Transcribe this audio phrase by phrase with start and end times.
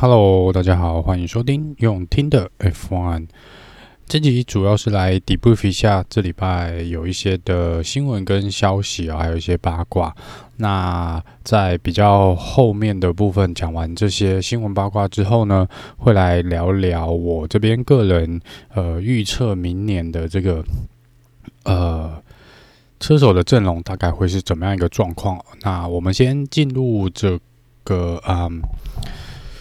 [0.00, 3.28] Hello，大家好，欢迎收听用听的 F1。
[4.06, 10.16] 这集主要是来 debrief 一下这礼拜有一些的新闻跟消息啊，还有一些八卦。
[10.56, 15.68] 那在比较后面的部分讲完这些新闻八卦之后呢，
[15.98, 18.40] 会来聊聊我这边个人
[18.72, 20.64] 呃预测明年的这个
[21.64, 22.10] 呃
[22.98, 25.38] 车手的阵容大概会是怎么样一个状况。
[25.60, 27.38] 那我们先进入这
[27.84, 28.62] 个嗯。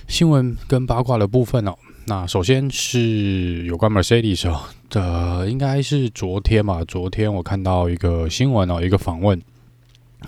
[0.10, 1.76] 新闻跟八卦的部分哦，
[2.08, 4.60] 那首先是有关 Mercedes 哦
[4.90, 9.40] 的，应该是昨天嘛，昨天我看到一个新闻哦，一个访问，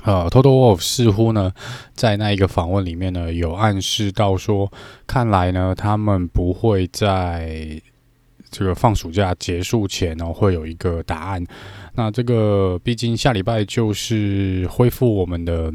[0.03, 1.51] 呃，Toto Wolff 似乎呢
[1.95, 4.71] 在那一个访问里面呢有暗示到说，
[5.07, 7.81] 看来呢他们不会在
[8.51, 11.43] 这个放暑假结束前呢会有一个答案。
[11.95, 15.73] 那这个毕竟下礼拜就是恢复我们的。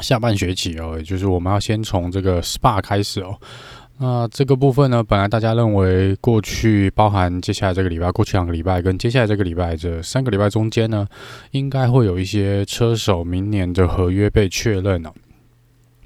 [0.00, 3.36] 下半学期哦，就是我们要先从这个 SPA 开始哦。
[4.00, 11.04] 那这个部分呢，本来大家认为过去包含接下来这个礼拜、过去两个礼拜跟接下来这个礼拜这三个礼拜中间呢，
[11.50, 15.12] 应该会有一些车手明年的合约被确认了。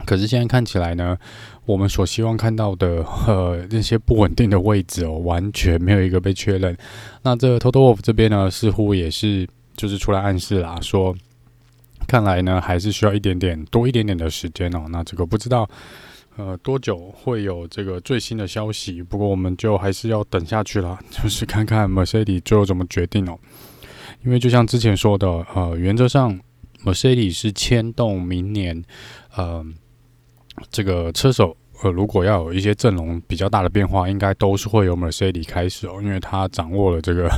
[0.06, 1.18] 可是现在看起来呢，
[1.66, 6.74] 我们所希望看到的呃那些不稳定的位置哦，完全没有一个被确认。
[7.22, 11.14] 那这个 Toto Wolff 这边呢，似乎也是就是出来暗示啦，说。
[12.12, 14.84] 看来呢，还是需要一点点多一点点的时间哦。
[14.90, 15.66] 那这个不知道，
[16.36, 19.02] 呃，多久会有这个最新的消息？
[19.02, 23.38] 不过我们就还是要等下去了， 就是看看 Mercedes 最后怎么决定哦。
[24.26, 26.38] 因为就像之前说的，呃，原则上
[26.84, 28.84] Mercedes 是牵动明年，
[29.34, 29.64] 呃，
[30.70, 31.56] 这个车手。
[31.82, 37.28] 呃，如果要有一些阵容比较大的变化，应该都是会由 Mercedes 开始哦，因为他掌握了这个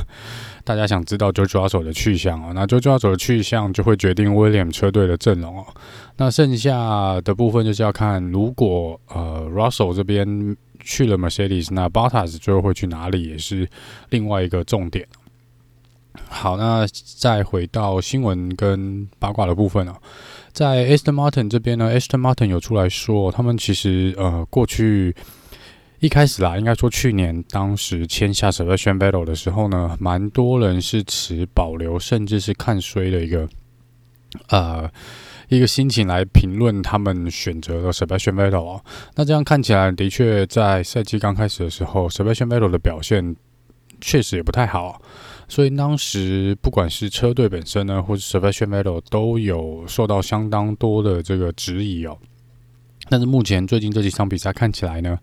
[0.65, 5.65] 大家想知道 George Russell 的去向哦，那 George Russell 的去向就会决定 William 车队的阵容哦。
[6.17, 13.69] 那剩下的部分就是要看，如果呃 Russell 这边去了 Mercedes，那 Bottas 最后会去哪里，也是
[14.09, 15.07] 另外一个重点。
[16.27, 16.87] 好，那
[17.17, 19.93] 再回到新闻跟八卦的部分哦，
[20.51, 25.13] 在 Aston Martin 这边呢，Aston Martin 有出来说，他们其实呃过去
[26.05, 33.49] 一开始啦，应该说去年当时签下 Sebastian Vettel 的时候呢，蛮多人是持保留甚至是看衰的一个
[34.49, 34.87] 呃
[35.49, 38.85] 一个心情来评论他们选择了 Sebastian Vettel 哦。
[39.15, 43.35] 那这样看起来的确在赛季刚开始的时候，Sebastian Vettel 的表现
[43.99, 45.01] 确实也不太好。
[45.47, 52.15] 所以当时不管是车队本身呢，或是 Sebastian Vettel 都有受到相当多的这个质疑哦。
[53.09, 55.17] 但是目前最近这几场比赛看起来呢，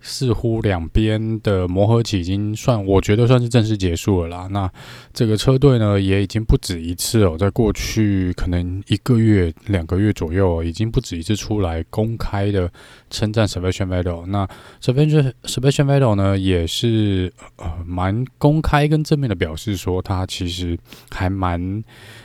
[0.00, 4.48] 似乎两边的磨合期已经算，我觉得算是正式结束了啦。
[4.50, 4.70] 那
[5.12, 12.70] 这个车队呢，也已经不止一次哦，在过去可能一个月、两个月左右，已经不止一次出来公开的
[13.10, 14.26] 称赞 Sebastian Vettel。
[14.26, 14.48] 那
[14.80, 20.78] Sebastian Sebastian Vettel 呢，也是呃蛮公开跟正面的表示说，他其实
[21.10, 21.82] 还蛮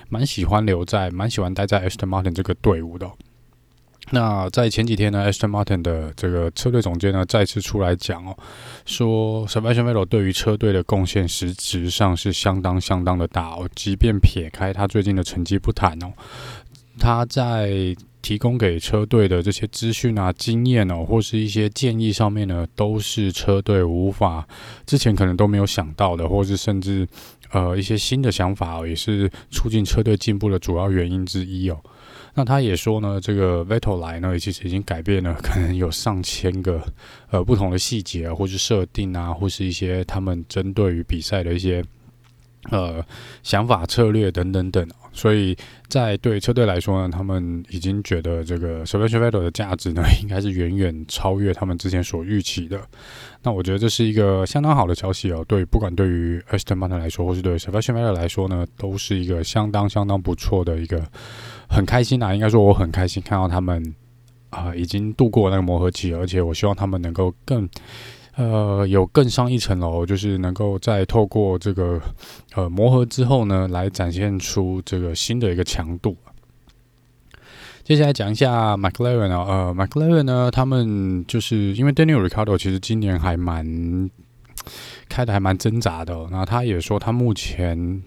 [0.09, 3.09] 蛮喜欢留在、蛮喜欢待在 Aston Martin 这个队伍的。
[4.13, 8.37] 那在前几天呢，Aston Martin 的这个车队总监呢再次出来讲哦，
[8.85, 16.11] 说 Sebastian Vettel 对于车队的贡献实质上是相当相当的大哦，即便撇开他最近的成绩不谈哦，
[16.99, 24.45] 他在提供给车队的这些资讯啊、经验哦，或是一些建议上面呢，都是车队无法
[24.85, 27.07] 之前可能都没有想到的，或是甚至
[27.51, 31.79] 呃一些新的想法哦，也是促进车队进步的主要原因之一哦。
[32.33, 36.81] 那他也说呢，这个 Vettel 来呢，其实已经改变了，可能有上千个
[37.29, 41.83] 呃不同的细节啊，或是设定啊，或是一些他们针对于比赛的一些
[42.69, 43.05] 呃
[43.43, 44.87] 想法、策略等等等。
[45.13, 45.53] 所以
[45.89, 52.79] 在对车队来说呢，他们已经觉得这个 s e b a s t i v e t o 的价值呢，应该是远远超越他们之前所预期的。
[53.43, 55.43] 那我觉得这是一个相当好的消息哦。
[55.49, 61.05] 对，不管对于 Aston Martin 来说，或是对 s e b a s t i v e t o 来说呢，都是一个相当相当不错的一个。
[61.71, 63.95] 很开心啊，应该说我很开心看到他们
[64.49, 67.67] 啊、已经度过那个磨合期，而且我希望他们能够更
[68.35, 71.97] 呃有更上一层楼，就是能够再透过这个
[72.55, 76.17] 呃磨合之后呢，来展现出这个新的一个强度。
[77.83, 84.09] 接下来讲一下 McLaren 啊，呃，McLaren 呢，他们就是因为 Daniel Ricciardo 其实今年还蛮
[85.07, 88.03] 开的还蛮挣扎的，那他也说他目前。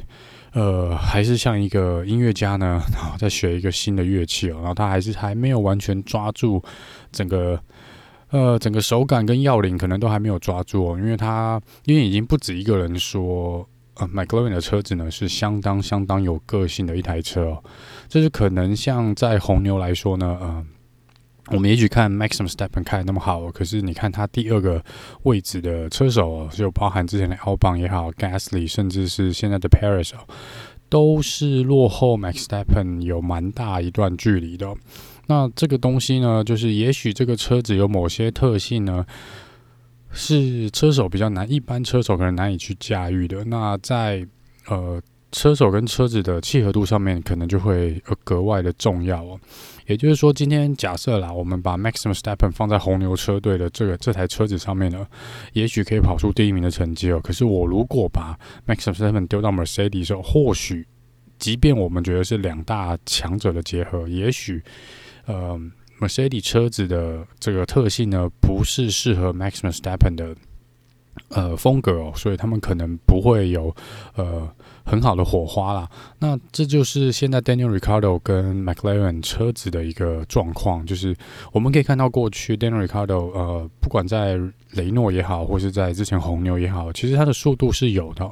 [0.54, 6.62] 呃，还是像一个音乐家呢， 然后在学一个新的乐器哦，然后他还是还没有完全抓住
[7.10, 7.58] 整个
[8.30, 17.64] 呃整个手感跟要领，可能都还没有抓住哦，因为他因为已经不止一个人说，呃，McLaren 的车子呢是相当相当有个性的一台车哦，
[18.08, 20.64] 这是可能像在红牛来说呢，呃，
[21.49, 24.82] 我们也许看 Max Verstappen 开得那么好，可是你看他第二个
[25.25, 30.12] 位置的车手，就包含之前的 Albon 也好，Gasly，甚至是现在的 Perez，
[30.88, 34.75] 都是落后 Max Verstappen 有蛮大一段距离的。
[35.26, 39.05] 那这个东西呢，就是也许这个车子有某些特性呢，
[40.12, 43.44] 是车手比较难，一般车手可能难以去驾驭的。
[43.44, 44.26] 那在
[44.69, 45.00] 呃。
[45.34, 49.38] 车手跟车子的契合度上面，可能就会格外的重要哦。
[49.86, 55.04] 也就是说，今天假设啦，我们把 Max Verstappen 放在红牛车队的这个这台车子上面呢，
[55.52, 57.20] 也许可以跑出第一名的成绩哦。
[57.20, 60.86] 可是我如果把 Max Verstappen 丢到 Mercedes 的时候，或许
[61.36, 64.62] 即便我们觉得是两大强者的结合，也许
[65.26, 65.60] 呃
[66.00, 70.36] Mercedes 车子的这个特性呢，不是适合 Max Verstappen 的。
[71.30, 73.74] 呃，风格哦，所以他们可能不会有
[74.14, 74.48] 呃
[74.84, 75.88] 很好的火花啦。
[76.18, 81.16] 那这就是现在 Daniel r i c a r d o 跟 McLaren 车子的一个状况，就是
[81.50, 84.38] 我们可以看到过去 Daniel r i c a r d o 呃，不管在
[84.72, 88.30] 雷诺也好，或是在之前红牛也好，其实它的速度是有的。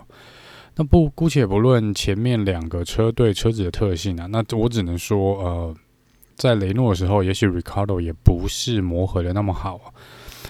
[0.76, 5.74] 那不姑且不论前面两个车队车子的特性啊，那我只能说呃，
[6.36, 9.92] 在雷诺的时候，也许 Ricciardo 也不是磨合的那么好。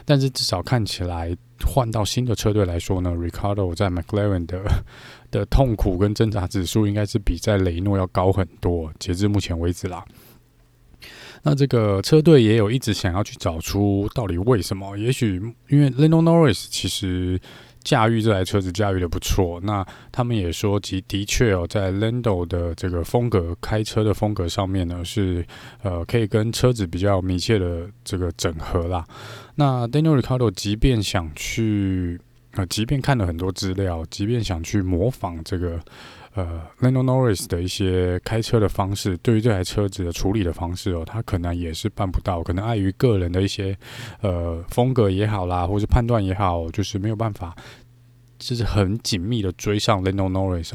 [0.05, 1.37] 但是至少看起来，
[1.67, 4.63] 换到新的车队来说呢，Ricardo 在 McLaren 的
[5.31, 8.93] 的痛苦跟挣扎指数应该是比在雷诺要高很多。
[8.99, 10.05] 截至目前为止啦，
[11.43, 14.97] 那这个车队也有一直想要去找出到底为什么？
[14.97, 17.41] 也许因为 Lando Norris 其实。
[17.83, 25.45] 驾驭这台车子驾驭的不错，那他们也说，其的确哦，在 Lando 的这个风格开车的风格上面呢，是
[25.83, 29.05] 呃可以跟车子比较密切的这个整合啦。
[29.55, 32.21] 那 Daniel Ricardo 即便想去
[32.53, 35.81] 呃，即便看了很多资料，即便想去模仿这个。
[36.35, 43.77] 呃，Lando Norris 的一些开车的方式，对于这台车子的处理的方式哦，他可能也是办不到，可能碍于个人的一些
[44.23, 47.55] 呃风格也好啦，或是判断也好，就是没有办法，
[48.39, 50.73] 就是很紧密的追上 Lando Norris。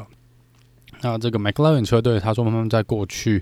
[1.02, 3.42] 那这个 McLaren 车队，他说他们在过去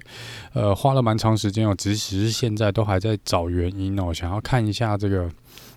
[0.53, 5.29] 呃花了蛮长时间哦，即使是现在都还在找原因哦，想要看一下这个。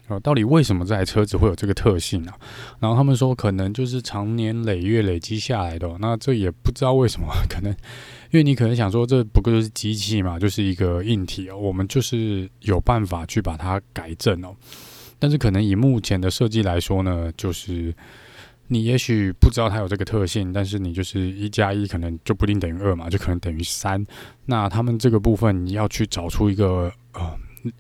[0.09, 2.33] 哦，到底为什么这台车子会有这个特性呢？
[2.81, 5.87] 然后他们说，可能就是长年累月累积下来的。
[6.01, 7.71] 那这也不知道为什么， 可能
[8.31, 14.57] 因为你可能想说，这不过就是机器嘛，就是一个硬体哦，我们就是有办法去把它改正哦。
[15.19, 17.95] 但是可能以目前的设计来说呢，就是
[18.69, 24.03] 你也许不知道它有这个特性，但是你就是一加一可能就不一定等于二嘛，就可能等于三。
[24.47, 27.39] 那他们这个部分你要去找出一个呃。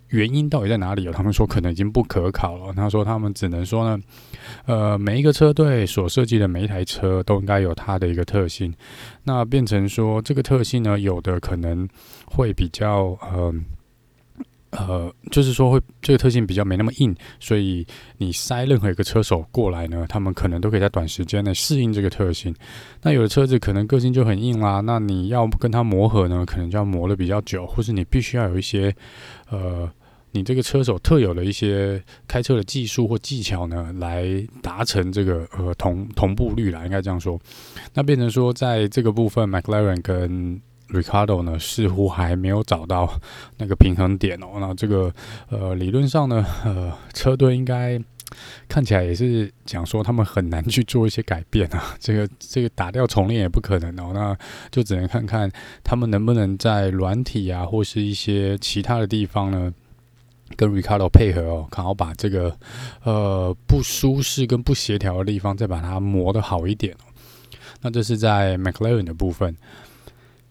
[0.09, 1.11] 原因到底在哪里？
[1.13, 2.73] 他们说可能已经不可考了。
[2.75, 4.03] 他说他们只能说呢，
[4.67, 8.75] 呃，每一个车队所设计的每一台车都应该有它的一个特性。
[9.25, 11.89] 那变成说这个特性呢，有的可能
[12.27, 13.65] 会比较嗯。
[14.71, 17.87] 呃，就是说会这个特性比较没那么硬，所以
[18.19, 22.55] 你塞任何一个车手过来呢，他们可能都可以在短时间内适应这个特性。
[23.03, 28.95] 那有的车子可能个性就很硬啦，那你要跟它磨合呢，可能就要磨得比较久，或是你必须要有一些
[29.51, 29.91] 呃，
[30.33, 37.41] 你这个车手特有的一些开车的技术或技巧呢，来达成这个呃同同步率啦，应该这样说。
[37.95, 43.21] 那变成说，在这个部分，McLaren 跟 Ricardo 呢，似乎还没有找到
[43.59, 44.47] 那个平衡点哦。
[44.59, 45.13] 那这个
[45.51, 48.01] 呃，理论上呢，呃，车队应该
[48.69, 51.95] 看起来也是讲说他们很难去做一些改变啊。
[51.99, 54.13] 这个这个打掉重练也不可能哦。
[54.15, 54.37] 那
[54.71, 55.51] 就只能看看
[55.85, 59.73] 他们能不能在软体啊，或是一些其他的地方呢，
[60.57, 62.57] 跟 Ricardo 配合哦，然后把这个
[63.05, 67.05] 呃不舒适跟不协调的地方再把它磨得好一点哦。
[67.83, 69.55] 那这是在 McLaren 的部分。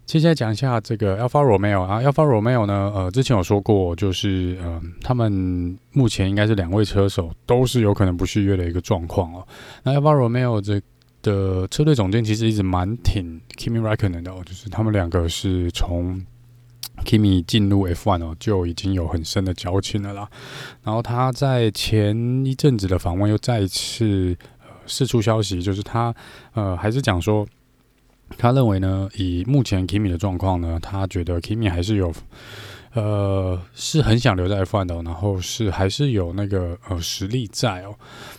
[0.07, 9.45] 接下来讲一下这个 Alfa Romeo 啊，Alfa Romeo 呢，呃，之前有说过，就是呃，他们目前应该是两位车手都是有可能不续约的一个状况哦。
[9.83, 10.81] 那 Alfa Romeo 这
[11.21, 16.25] 的车队总监其实一直蛮挺 Kimi Raikkonen 的哦，就是他们两个是从
[17.03, 20.29] Kimi 进入 F1 哦就已经有很深的交情了啦。
[20.83, 26.15] 然后他在前一阵子的访问又再一次呃释出消息，就是他
[26.53, 27.45] 呃还是讲说。
[28.37, 32.11] 他认为呢，以目前 Kimi 的状况呢，他觉得 Kimi 还是有，
[32.93, 37.95] 呃，是很想留在 F1 的，然后是还是有那个呃实力在哦，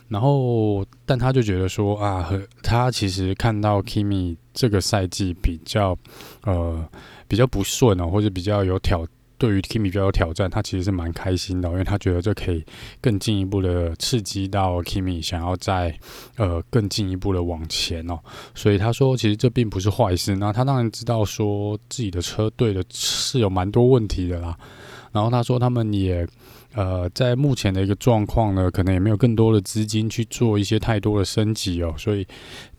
[0.09, 5.97] 然后但他就觉得说啊，和他其实看到 Kimi 这个赛季比较
[6.43, 6.87] 呃
[7.27, 9.07] 比较不顺哦，或者比较有挑。
[9.39, 12.65] 对于 Kimi 比较有挑战，他其实是蛮开心的，因为他觉得这可以
[13.01, 15.97] 更进一步的刺激到 Kimi 想要再
[16.37, 18.19] 呃更进一步的往前哦，
[18.55, 20.35] 所以他说其实这并不是坏事。
[20.37, 24.59] 那他当然知道说自己的车队的是有蛮多问题的啦，
[25.13, 26.27] 然后他说他们也
[26.75, 32.27] 呃在目前的一个状况呢，可能也没有更多的资金去做一些太多的升级哦，所以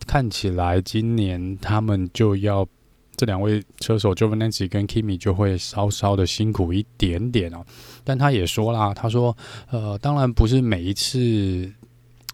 [0.06, 2.66] 看起来今年他们就要
[3.20, 7.62] 这两位车手 Giovinazzi 跟 Kimi 就会稍稍的辛苦一点点哦。
[8.02, 9.36] 但他也说啦，他说
[9.70, 11.70] 呃，当然不是每一次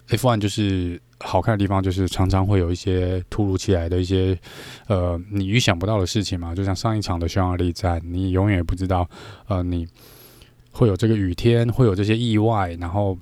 [0.09, 1.01] F1 就是。
[1.21, 4.39] 好看的地方就是常常会有一些突如其来的一些
[4.87, 9.09] 呃你预想不到的事情嘛，就像上一场的匈牙利站，你永远也不知道
[9.49, 9.89] 呃你
[10.73, 13.17] 会有这个雨天，会有这些意外，然后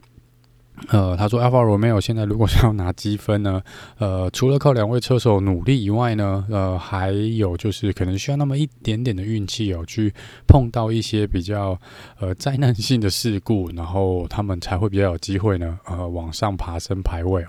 [0.88, 3.62] 呃他说 Alfa Romeo 现在如果 是要拿积分呢，
[3.98, 10.12] 呃除了靠两位车手努力以外呢，呃还有就是可能需要那么一点点的运气哦，去
[10.46, 11.78] 碰到一些比较
[12.18, 17.48] 呃灾难性的事故，然后他们才会比较有机会呢呃往上爬升排位哦。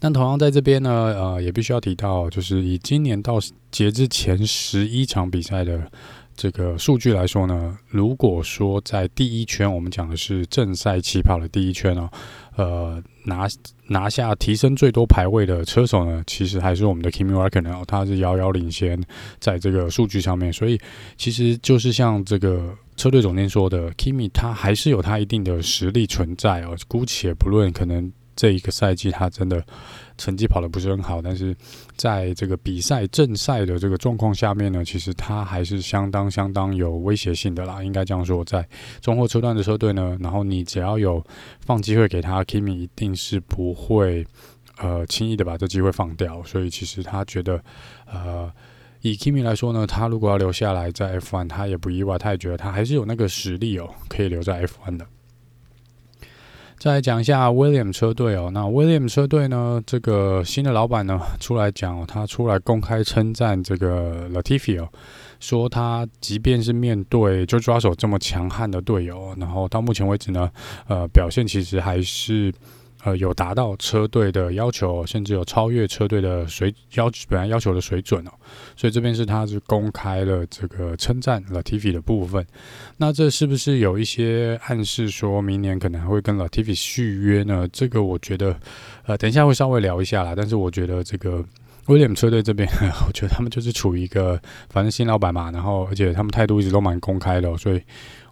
[0.00, 3.38] 但同样在这边呢，呃，也必须要提到，就是以今年到
[3.72, 5.90] 截至前十一场比赛的
[6.38, 12.08] 这个数据来说呢，如果说在第一圈，我们讲的是正赛起跑的第一圈哦，
[12.54, 13.48] 呃，拿
[13.88, 19.02] 拿下提升最多排位的车手呢，其实还是我们的 Kimi Raikkonen，他是遥遥领先
[19.40, 20.78] 在这个数据上面，所以
[21.16, 28.12] 其实就是像这个车队总监说的，Kimi 他还是有他一定的实力存在哦，姑且不论可能。
[28.40, 29.60] 这一个赛季他真的
[30.18, 31.56] 成绩跑得不是很好，但是
[31.96, 37.82] 在这个比赛正赛的这个状况下面呢，其实他还是相当相当有威胁性的啦。
[37.82, 38.68] 应该这样说，在
[39.00, 41.24] 中后车段的车队呢，然后你只要有
[41.60, 44.26] 放机会给他，Kimi 一定是不会
[44.78, 46.42] 呃轻易的把这机会放掉。
[46.42, 47.62] 所以其实他觉得，
[48.06, 48.52] 呃，
[49.02, 55.06] 以 Kimi 来说呢，他如果要留下来在 F1，他也不意外，他也觉得他还是有那个实力哦，可以留在 F1 的。
[56.78, 64.88] 再来讲一下威廉车队哦，那威廉车队呢，这个新的老板呢出来讲，他出来公开称赞这个 Latifi 哦，
[65.40, 70.50] 说他即便是面对就抓手这么强悍的队友，然后到目前为止呢，
[70.86, 72.52] 呃，表现其实还是。
[73.04, 78.30] 呃，有达到车队的要求，甚至有超越车队的水要本来要求的水准哦，
[78.76, 82.44] 所以这边是他是公开了这个称赞 Latifi 的部分。
[82.96, 87.68] 那这是不是有一些暗示，说明年可能还会跟 Latifi 续约呢？
[87.72, 88.58] 这个我觉得，
[89.06, 90.34] 呃，等一下会稍微聊一下啦。
[90.36, 91.44] 但是我觉得这个
[91.86, 92.68] Williams 车队这边，
[93.06, 94.40] 我觉得他们就是处于一个
[94.70, 97.80] 反正新老板嘛，然后而且他们态度一直都蛮公开的，所以。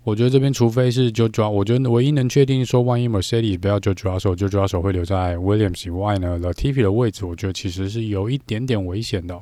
[0.07, 9.37] 我觉得这边除非是 Jojo，我觉得唯一能确定说，万一 Mercedes 不要 George Russell，George Russell 会留在 Williams 以外呢，Latifi 的位置，我觉得其实是有一点点危险的。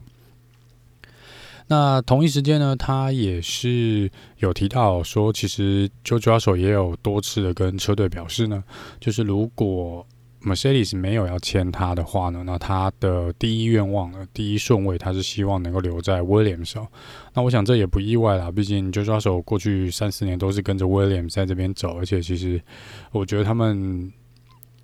[1.67, 8.65] 那同一时间呢，他也是有提到说，其实 Jojo 手也有多次的跟车队表示呢，
[8.99, 10.07] 就是如果
[10.45, 16.87] Mercedes 没有要签他的话呢，那他的第一愿望呢，第一顺位他是希望能够留在 Williams 哦。
[17.33, 22.61] 那我想这也不意外啦，毕竟 j o s h a 过去三四年都是跟着 Williams 在这边走，而且其实
[23.11, 24.13] 我觉得他们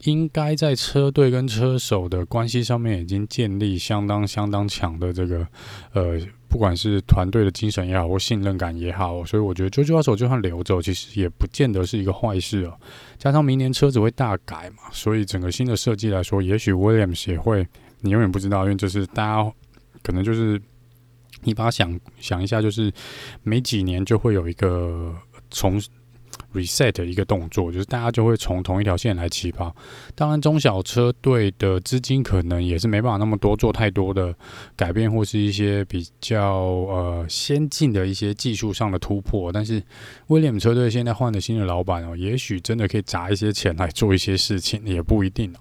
[0.04, 5.47] 应该在车队跟车手的关系上面已经建立相当相当强的这个
[5.92, 6.21] 呃。
[6.50, 12.76] 不管是团队的精神也好，或信任感也好，所以我觉得 George Russell 就算留走，其实也不见得是一个坏事哦。
[13.19, 17.64] 加上明年车子会大改嘛，所以整个新的设计来说，也许 Williams 也会，
[18.00, 19.52] 你永远不知道，因为就是大家
[20.02, 20.61] 可能就是
[21.45, 22.92] 你把它想想一下，就是
[23.45, 25.14] 每几年就会有一个
[25.52, 25.80] 从。
[26.52, 29.75] reset 一个动作，就是大家就会从同一条线来起跑。
[30.14, 34.35] 当然，中小车队的资金可能也是没办法那么多做太多的
[34.76, 39.52] 改变，或是一些比较呃先进的一些技术上的突破。
[39.52, 39.82] 但是，
[40.28, 45.59] 威廉姆车队现在换了新的老板哦，也许真的可以砸一些钱来做一些事情，也不一定哦。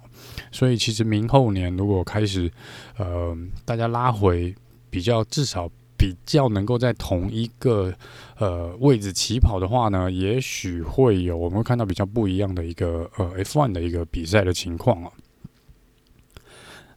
[0.51, 2.51] 所以，其实明后年如果开始
[2.98, 4.53] 呃大家拉回
[4.89, 5.69] 比较至少。
[6.00, 7.94] 比较能够在同一个
[8.38, 15.12] 呃位置起跑的话呢，也许会有我们会看到比较不一样的一个呃 F1 的一个比赛的情况啊。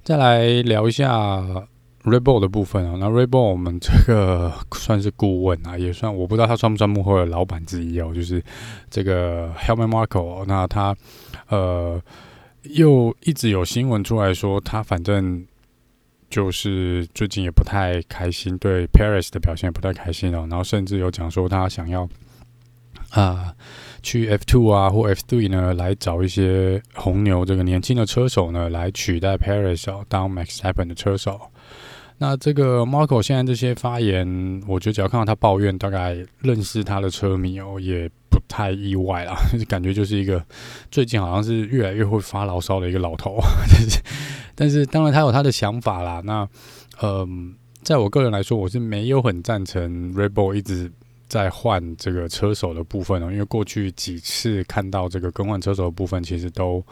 [0.04, 1.08] 再来聊一下
[2.04, 8.40] r e b o l 的部分啊，那 r e b o l 我们这个 算是顾问啊，也算我不知道他算不算幕后的老板之一哦，就是
[8.88, 10.96] 这个 Helmut Marko，那他
[11.48, 12.00] 呃
[12.62, 15.44] 又一直有新闻出来说他反正。
[16.32, 20.46] 就是最近也不太开心，对 Paris 的表现也不太开心哦。
[20.48, 22.08] 然后甚至有讲说他想要
[23.10, 23.54] 啊、
[24.02, 31.38] 去 F Two 啊或 F Three 呢，来找一些红牛这个年轻的车手呢，来取代 Paris，当 Max Verstappen 的车手。
[32.18, 39.34] 那这个 Marko 现在这些发言，我觉得只要看到他抱怨，大概认识他的车迷哦，也不太意外啦。
[39.68, 40.44] 感觉就是一个
[40.90, 43.38] 最近好像是越来越会发牢骚的一个老头。
[43.68, 44.00] 但是，
[44.54, 46.20] 但是当然他有他的想法啦。
[46.24, 46.48] 那
[47.02, 50.90] 嗯、在我个人来说，我是没有很赞成 Rebel 一直
[51.26, 56.84] 在换这个车手的部分哦，因为过去几次看到这个更换车手的部分，其实都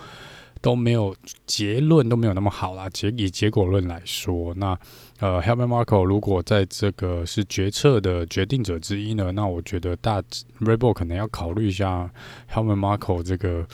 [0.61, 1.14] 都没有
[1.47, 2.88] 结论都没有那么好啦。
[2.90, 4.79] 结以结果论来说，那
[5.19, 10.23] 呃，Helmut Marko 如果在这个是决策的决定者之一呢，那我觉得大
[10.61, 12.11] Rebel 可能要考虑一下
[12.52, 13.67] Helmut Marko 这个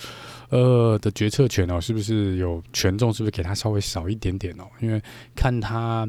[0.50, 4.64] 呃的决策权哦，是不是有权重，是不是给他稍微少一点点哦？
[4.80, 5.02] 因为
[5.34, 6.08] 看他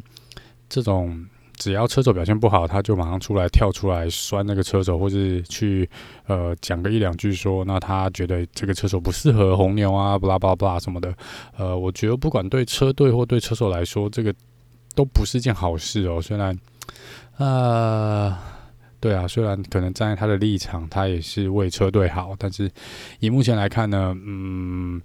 [0.70, 1.26] 这种。
[1.58, 5.90] 只要车手表现不好，他就马上出来跳出来拴那个车手，或是去
[6.28, 11.14] 呃讲个一两句说，那他觉得这个车手不适合红牛啊，巴拉巴拉巴拉什么的。
[11.58, 14.34] 呃，我觉得不管对车队或对车手来说，这个
[14.96, 16.22] 都不是件好事哦。
[16.22, 16.58] 虽然，
[17.38, 18.38] 呃，
[19.00, 22.72] 对啊，虽然可能站在他的立场，他也是为车队好，但是
[23.20, 25.02] 以目前来看呢，嗯。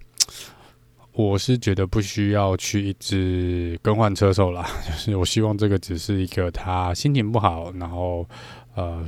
[1.15, 8.27] 我是觉得不需要去一直更换车手啦， 就是我希望这个只是一个他心情不好，然后
[8.75, 9.05] 呃，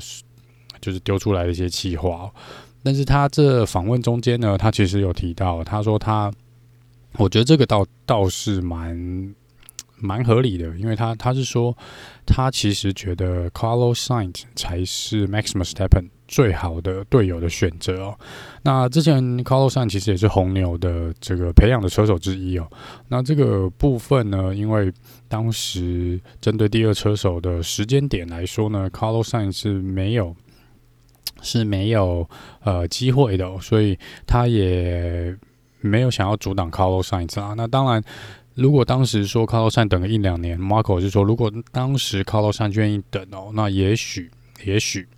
[0.81, 2.31] 就是丢出来的一些气话。
[2.83, 6.31] 但是他这访问中间呢，他其实有提到，他说他，
[7.19, 9.35] 我觉得这个倒倒是蛮。
[9.97, 11.75] 蛮合理的，因为他他是说，
[12.27, 18.19] 他其实觉得 Carlos Sainz 才是 Max Verstappen 最好的队友的选择哦。
[18.63, 22.69] 那之前 Carlos San 其实也是红牛的这个培养的车手之一哦。
[23.07, 24.93] 那这个部分呢，因为
[25.29, 30.35] 当时针对第二车手的时间点来说呢，Carlos San 是没有
[31.41, 32.29] 是没有
[32.65, 35.37] 呃机会的哦，所以他也
[35.81, 37.55] 没有想要阻挡 Carlos Sainz 啊。
[37.57, 38.03] 那当然。
[38.57, 44.31] 如果当时说 Carlos San 等个一两年，Marco 就说，如果当时 Carlos San 愿意等哦，那也许
[44.65, 45.09] 也许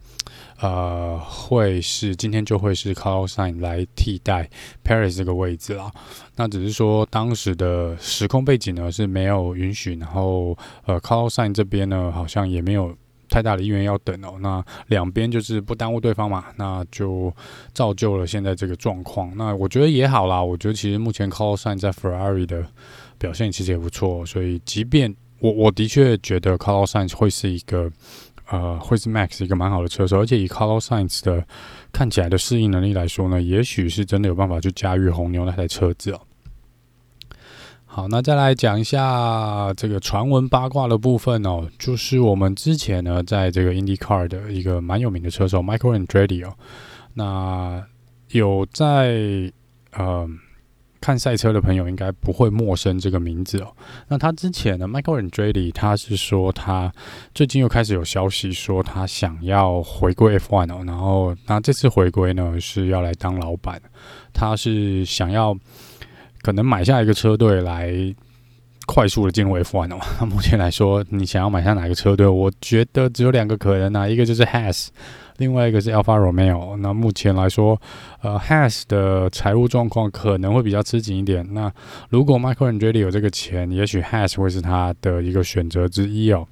[0.60, 4.48] 呃会是今天就会是 Carlos Sainz 来替代
[4.84, 5.90] Paris 这个位置啦。
[6.36, 12.96] 那只是说当时的时空背景呢是没有允许，然后呃 Carlos Sainz 这边呢好像也没有
[13.28, 14.38] 太大的意愿要等哦。
[14.40, 17.34] 那两边就是不耽误对方嘛，那就
[17.72, 19.36] 造就了现在这个状况。
[19.36, 22.66] 那我觉得也好啦，我觉得其实目前 Carlos Sainz 在 Ferrari 的。
[23.18, 27.90] 表现其实也不错，所以即便我我的确觉得 Carlos Sainz 会是一个
[28.50, 31.46] 呃会是 Max 一个蛮好的车手，而且以 Carlos Sainz 的
[31.92, 36.20] 看起来的适应能力来说呢，也许是真的有办法去驾驭红牛那台车子哦。
[37.84, 46.54] 好，那再来讲一下这个传闻八卦的部分哦，就是我们之前呢在这个 IndyCar 的一个蛮有名的车手 Michael Andretti 哦，
[47.14, 47.84] 那
[48.28, 49.52] 有在
[49.92, 50.28] 呃。
[51.06, 53.72] 看赛车的朋友应该不会陌生这个名字哦。
[54.08, 56.92] 那他之前呢，Michael Andretti，他是说他
[57.32, 60.82] 最近又开始有消息说他想要回归 F1 哦。
[60.84, 63.80] 然后那这次回归呢是要来当老板，
[64.32, 65.56] 他是想要
[66.42, 67.94] 可能买下一个车队来
[68.84, 70.00] 快速的进入 F1 哦。
[70.18, 72.26] 那 目前来说，你想要买下哪个车队？
[72.26, 74.88] 我觉得只有两个可能啊，一个就是 Has。
[75.38, 77.80] 另外一个是 Alfa Romeo，那目前来说，
[78.22, 81.46] 呃，Has 的财务状况可能会比较吃紧一点。
[81.52, 81.72] 那
[82.08, 86.46] 如果 Michael Andretti 有这个钱，也许 Has 会是他的一个选择之一哦。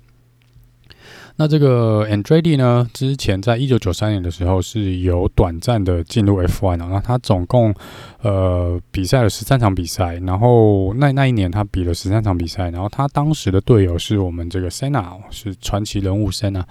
[1.36, 6.88] 那这个 Andretti 呢，之前在一九九三年的时候是有短暂的进入 F1 哦。
[6.92, 7.74] 那他总共
[8.22, 16.62] 呃比赛了十三场比赛，然后那那一年他比了十三场比赛，然后他当时的队友是我们这个 Senna，是传奇人物 Senna。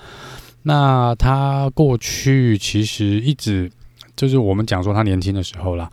[0.64, 3.70] 那他过去其实一直
[4.16, 5.92] 就是我们讲说他年轻的时候啦，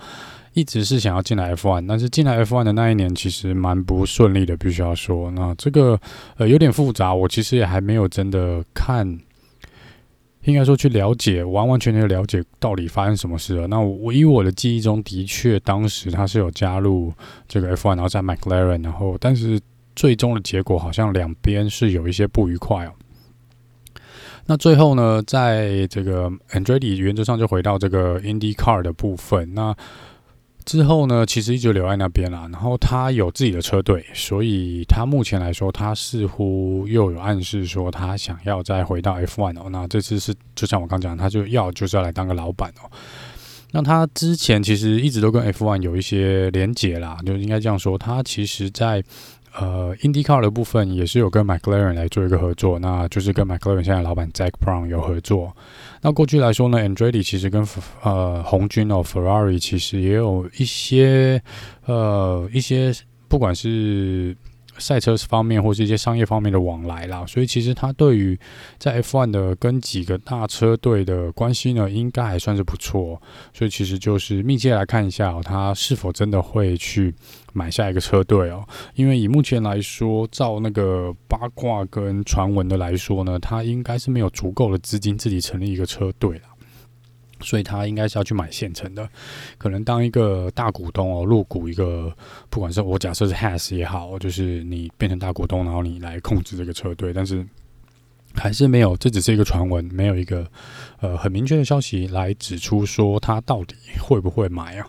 [0.52, 5.30] 一直是想要进来 F1，但是进来 F1 的那一年其实蛮不顺利的，必须要说。
[5.32, 5.98] 那这个
[6.36, 9.18] 呃有点复杂，我其实也还没有真的看，
[10.44, 13.66] 应该说去了解，完完全全了解到底发生什么事了。
[13.66, 17.12] 那我以我的记忆中的确当时他是有加入
[17.48, 19.60] 这个 F1，然后在 McLaren，然后但是
[19.96, 22.92] 最终的结果好像两边是有一些不愉快哦。
[24.46, 29.54] 那最后呢，在这个 Andretti 原则上就回到这个 IndyCar 的部分。
[29.54, 29.74] 那
[30.64, 32.48] 之后呢，其实一直留在那边啦。
[32.50, 39.68] 然后他有自己的车队，所以他目前来说，他似乎又有暗示说他想要再回到 F1 哦。
[39.70, 42.90] 那这次是就像我刚讲，他就要就是要来当个老板哦。
[43.72, 49.02] 那他之前其实一直都跟 F1 有一些连结啦，就应该这样说，他其实在。
[49.58, 55.54] 呃，IndyCar 的部分也是有跟 McLaren 来做一个合作，那就是跟 McLaren 现在老板 Jack Brown 有合作。
[56.00, 57.66] 那过去来说呢，Andretti 其实跟
[58.02, 61.42] 呃红军哦 Ferrari 其实也有一些
[61.86, 62.92] 呃一些
[63.28, 64.36] 不管是
[64.78, 68.38] 赛车方面或是一些商业方面的往来啦，所以其实他对于
[68.78, 73.20] 在 F1 的跟几个大车队的关系呢，应该还算是不错。
[73.52, 77.14] 所以其实就是密切来看一下哦，他是否真的会去
[77.52, 78.66] 买下一个车队哦？
[78.94, 86.44] 因为以目前来说，照那个八卦跟传闻的来说呢，他应该是没有足够的资金自己成立一个车队了。
[87.42, 89.08] 所以他应该是要去买现成的，
[89.56, 92.14] 可能当一个大股东哦，入股一个，
[92.50, 97.42] 不管是我假设是 Haas 也好，就是你变成大股东，然后你来控制这个车队，但是
[98.34, 100.46] 还是没有，这只是一个传闻，没有一个
[101.00, 104.86] 呃很明确的消息来指出说他到底会不会买啊？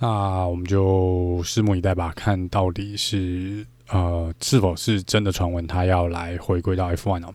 [0.00, 7.34] 那我们就拭目以待吧，看到底是呃是否是真的传闻，他要来回归到 F1 哦。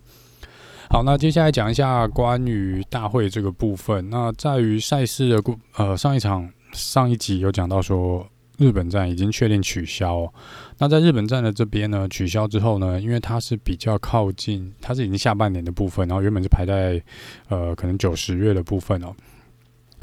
[0.89, 4.09] 好，那接下来讲一下关于大会这个部分。
[4.09, 10.31] 那在于赛事的故，呃，上一场上一集有讲到说，日本站已经确定取消。
[10.77, 17.01] 那在日本站的这边呢，取消之后呢，因为它是比较靠近，它是已经下半年的部分，然后原本是排在
[17.49, 19.15] 呃可能九十月的部分哦。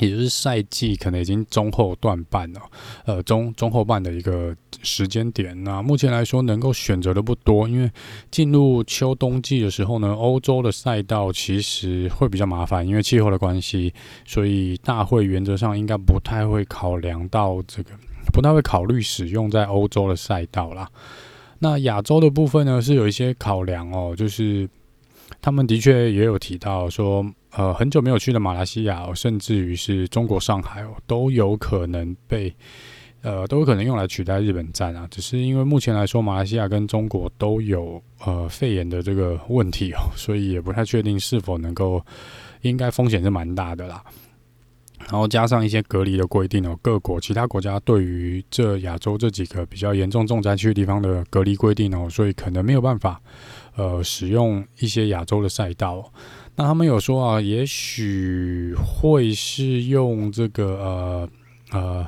[0.00, 2.60] 也就是赛季可能已经中后段半了，
[3.04, 5.62] 呃，中中后半的一个时间点。
[5.62, 7.90] 那目前来说，能够选择的不多，因为
[8.30, 13.92] 进入秋冬季的时候呢，欧洲的赛道其实会比较麻烦，因为气候的关系，
[14.24, 17.90] 所以大会原则上应该不太会考量到这个，
[18.32, 20.88] 不太会考虑使用在欧洲的赛道啦。
[21.58, 24.66] 那亚洲的部分呢，是有一些考量哦，就是
[25.42, 27.24] 他们的确也有提到说。
[27.52, 32.54] 呃，很久没有去的马来西亚哦，甚至于是中国上海哦，都有可能被
[33.22, 35.06] 呃，都有可能用来取代日本站啊。
[35.10, 42.00] 只是因为目前来说，马来西亚跟中国都有呃肺炎的这个问题哦，所以也不太确定是否能够，
[42.62, 44.02] 应该风险是蛮大的啦。
[45.00, 53.20] 然后加上一些隔离的规定哦，各国其他国家对于这亚洲这几个比较严重重灾区的地方的隔离规定哦，所以可能没有办法
[53.74, 56.10] 呃使用一些亚洲的赛道。
[56.56, 61.28] 那他们有说啊，也许会是用这个呃
[61.72, 62.06] 呃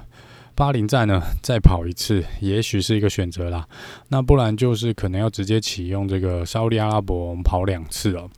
[0.54, 3.66] 巴林站呢再跑一次，也许是一个选择啦。
[4.08, 8.28] 那不然就是可能要直接启用这个沙利阿拉伯，我们跑两次哦，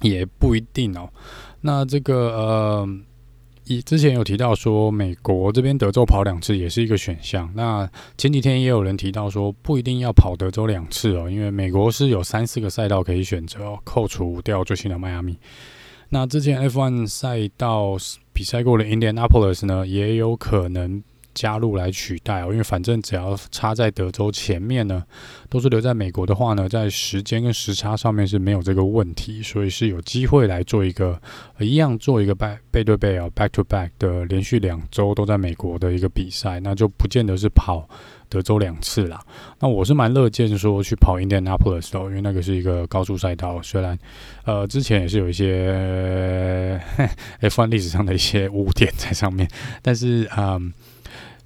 [0.00, 1.08] 也不一定哦。
[1.60, 2.88] 那这个呃。
[3.66, 7.50] 以之前有提到说，美国这边德州跑两次也是一个选项。
[7.54, 15.36] 那前几天也有人提到说，不一定要跑德州两次哦，因为美国是有三四个赛道可以选择哦，扣除掉最新的迈阿密。
[16.08, 17.96] 那之前 F1 赛道
[18.32, 21.02] 比赛过的 Indianapolis 呢，也有可能。
[21.36, 25.04] 加入来取代哦，因为反正只要插在德州前面呢，
[25.50, 31.20] 都是留在美国的话呢，在时间跟时差上面是没有这个问题，所以是有机会来做一个
[31.58, 37.86] 一样做一个背背对背啊，back to back 的连续两周都在美国的一个比赛，那就不见得是跑
[38.30, 39.20] 德州两次啦。
[39.60, 43.98] 那我是蛮乐见说去跑 Indianapolis 的，因为那个是一个高速赛道，虽然
[44.44, 46.80] 呃之前也是有一些
[47.42, 49.46] F1 历史上的一些污点在上面，
[49.82, 50.72] 但是嗯。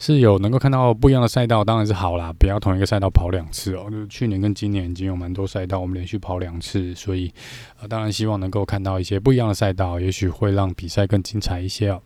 [0.00, 2.32] 是有能够看到不一样的赛道，当然是好啦。
[2.38, 3.86] 不要同一个赛道跑两次哦。
[3.90, 7.30] 就是去年跟今年已经有蛮多赛道，我们连续跑两次，所以
[7.78, 12.02] 呃，当然希望能够看到一些不一样的赛道，也许会让比赛更精彩一些哦。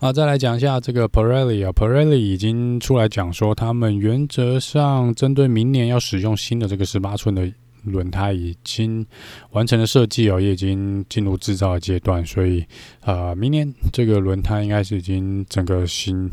[0.00, 7.50] 啊，再来讲一下这个 Pirelli 啊，Pirelli 已经出来讲说，他们原则上针对明年要使用新的这个十八寸的。
[7.90, 9.04] 轮胎已经
[9.50, 12.64] 完成了设计哦，也已经进入制造阶段，所以
[13.00, 16.30] 呃，明年这个轮胎应该是已经整个型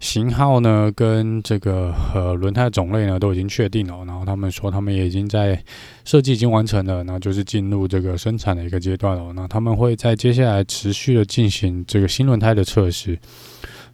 [0.00, 4.02] 型号呢，跟这个呃轮胎种类呢都已经确定了。
[4.06, 5.62] 然后他们说他们也已经在
[6.06, 9.32] 设计已经完成了，那就是进入这个生产的一个阶段了。
[9.34, 13.18] 那他们会在接下来持续的进行这个新轮胎的测试，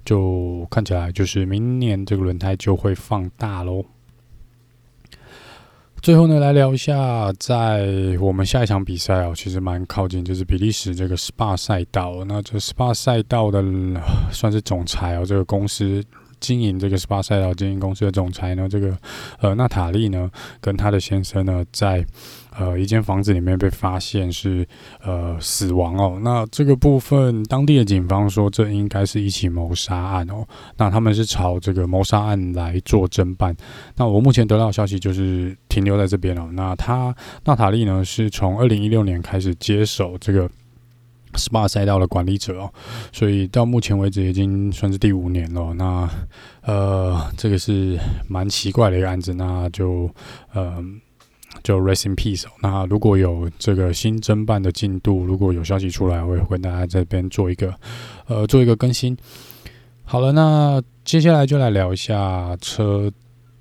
[0.05, 3.85] 就看起来就是明年这个轮胎就会放大喽。
[6.07, 7.85] 最后呢，来聊一下，在
[8.21, 12.25] 我们下一场比赛哦，其实蛮靠近，就是比利时这个 SPA 赛道。
[12.29, 13.61] 那这 SPA 赛道的
[14.31, 16.01] 算是总裁哦，这个公司。
[16.47, 18.97] 经营这个 SPA 赛道经营公司的总裁呢，这个
[19.41, 20.31] 呃娜塔莉呢，
[20.61, 22.07] 跟她的先生呢，在
[22.57, 24.65] 呃一间房子里面被发现是
[25.03, 26.21] 呃死亡哦。
[26.23, 30.47] 那这个部分，当地的警方说，这应该是一起谋杀案哦。
[30.77, 33.53] 那他们是朝这个谋杀案来做侦办。
[33.97, 36.49] 那我目前得到的消息就是停留在这边哦。
[36.53, 37.13] 那他
[37.45, 40.49] 娜塔莉呢，是从二零一六年开始接手这个。
[41.37, 42.73] SPA 赛道的管理者哦，
[43.13, 45.75] 所以到目前为止已经算是第五年了。
[45.75, 46.09] 那
[46.63, 50.11] 呃，这个是蛮奇怪的一个案子，那就
[50.53, 50.83] 呃
[51.63, 52.45] 就 Rest in Peace。
[52.61, 57.75] 那如果有这个新侦办的进度，如果有消息出来，我也会跟大家这边做一个
[58.27, 59.17] 呃做一个更新。
[60.05, 63.11] 好了，那接下来就来聊一下车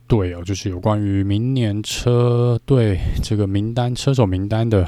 [0.07, 4.85] 队哦，就是有关于明年车队这个名单、车手名单的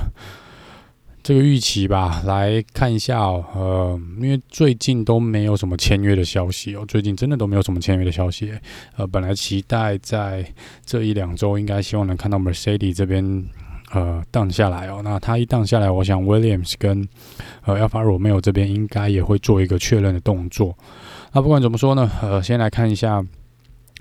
[1.28, 3.44] 这个预期吧，来看一下哦。
[3.54, 8.50] 呃，因为最近都没有什么签约的消息哦，最近真的都没有什么签约的消息。
[8.96, 10.46] 呃，本来期待在
[10.86, 13.46] 这一两周，应该希望能看到 Mercedes 这边
[13.92, 15.02] 呃荡下来哦。
[15.04, 17.06] 那他一荡下来，我想 Williams 跟
[17.66, 20.78] 呃 Alfa Romeo 这边应该也会做一个确认的动作。
[21.34, 23.22] 那不管怎么说呢，呃，先来看一下。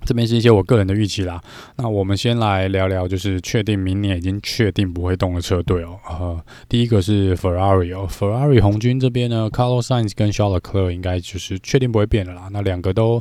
[0.07, 1.39] 这边是一些我个人的预期啦。
[1.77, 5.99] 那我们先来聊聊，就是确定明年已经确定不会动的车队哦。
[6.09, 12.49] 呃，第一个是 Ferrari 哦，Ferrari 红军这边呢，Carlos Sainz 跟 Charles Leclerc 应该就是确定不会变的啦。
[12.53, 13.21] 那两个都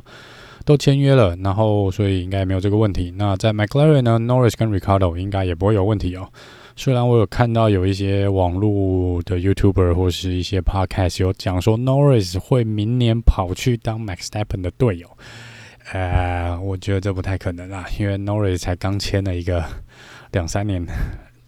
[0.63, 3.13] 都签约了，然后所以应该没有这个问题。
[3.17, 6.29] 那在 McLaren 呢，Norris 跟 Ricardo 应该也不会有问题哦。
[6.77, 15.07] 虽然我有看到有一些网络的 YouTuber 或是一些 Podcast 有讲说 Norris 会明年跑去当 Max Verstappen 的队友。
[15.91, 19.63] 呃，我觉得这不太可能啦，因为 Norris 才刚签了一个
[20.31, 20.83] 两三年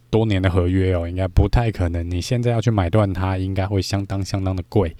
[0.10, 2.10] 多年的合约哦，应该不太可能。
[2.10, 4.96] 你现在要去买断它，应该会相当相当的贵。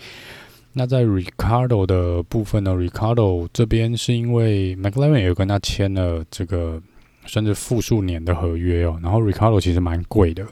[0.74, 6.82] 那在 Ricardo 的部分呢，Ricardo 这边是因为 McLaren 有跟他签了这个
[7.26, 10.46] 甚至复数年的合约哦，然后 Ricardo 其实蛮贵的。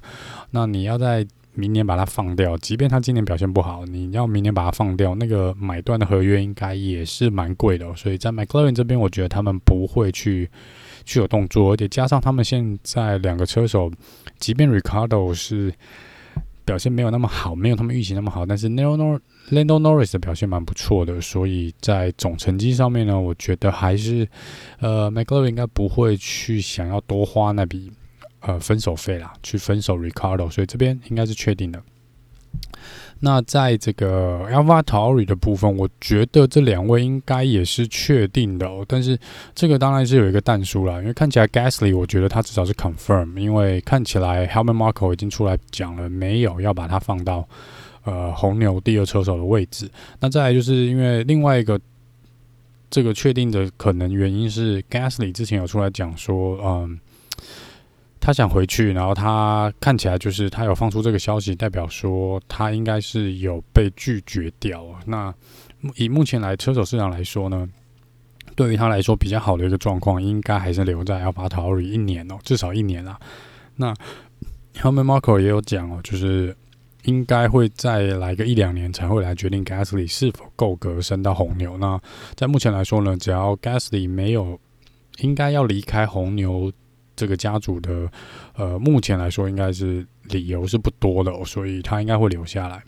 [0.52, 7.93] 那你要在明年把它放掉，即便他今年表现不好，你要明年把它放掉，那个买断的合约应该也是蛮贵的哦。
[7.95, 10.49] 所以在 McLaren 这边，我觉得他们不会去
[11.05, 13.91] 去有动作，而且加上他们现在两个车手，
[14.37, 15.73] 即便 Ricardo 是
[16.65, 19.19] 表现没有那么好，没有他们预期那么好，但是 Lando
[19.51, 24.27] Norris 的表现蛮不错的，所以在总成绩上面呢，我觉得还是
[24.79, 27.91] 呃 McLaren 应该不会去想要多花那笔。
[28.47, 31.81] 呃，分手费啦，去分手 Ricardo，所以这边应该是确定的。
[33.19, 38.86] 那在这个 a l v a t o r i 的部分，我觉得这两位应该也是确定的哦。
[38.88, 39.17] 但是
[39.55, 47.47] 这个当然是有一个但书啦，因为看起来 Gasly，我觉得他至少是 confirm，因为看起来 Helmut Marko 已经出来讲了，没有要把它放到
[48.03, 49.89] 呃红牛第二车手的位置。
[50.19, 51.79] 那再来就是因为另外一个
[52.91, 56.99] 这个确定的可能原因是 Gasly 之前有出来讲说，嗯。
[58.25, 64.83] 他想回去，然后他看起来就是他有放出这个消息，代表说他应该是有被拒绝掉。
[65.05, 65.31] 那
[65.95, 67.69] 以目前来车手市场来说呢，
[68.55, 73.15] 对于他来说比较好的一个状况，应该还是留在 a l p h a t a r i 一年哦，至少一年啦。
[73.75, 73.93] 那
[74.73, 76.57] Helmut Marko 也有讲哦，就是
[77.03, 81.77] 应该会再来个一两年才会来决定 Gasly 是否够格升到红牛。
[81.77, 82.01] 那
[82.33, 84.59] 在目前来说呢，只要 Gasly 没有
[85.19, 86.71] 应该要离开红牛。
[87.15, 88.10] 这个家族的，
[88.56, 92.82] 呃，目前来说应该是理由是不多的，所以他应该会留下来。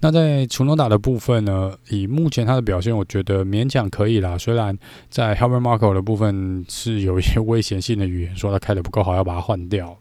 [0.00, 4.38] 那在楚诺达的部分呢，以目前他的表现，我觉得勉强可以啦。
[4.38, 4.76] 虽然
[5.10, 9.96] 在 Helmut Marko 的部分是有一些危险性的语言，说他开得不够好，要把它换掉。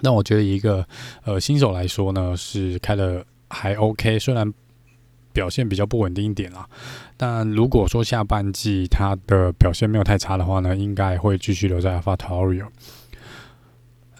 [0.00, 0.86] 但我觉得一个
[1.24, 4.52] 呃新手来说呢，是开得还 OK，虽然。
[5.38, 6.66] 表现比较不稳定一点啦，
[7.16, 12.64] 但如果说下半季他的表现没有太差的话呢，应该会继续留在 AlphaTauri。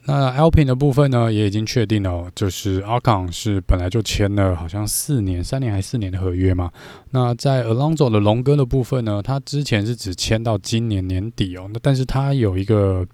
[0.04, 6.70] 那 Alpine 的部分呢，也已经确定了，就是 Ocon 是本来就签了好像四年、三年还是四年的合约嘛。
[7.10, 13.04] 那在 Alonso 的龙哥的部分呢，他之前是只签到今年年底哦，那但是他有一个。